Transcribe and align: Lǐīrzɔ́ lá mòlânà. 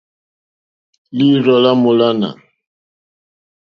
Lǐīrzɔ́ 1.17 1.57
lá 1.63 1.71
mòlânà. 1.81 2.29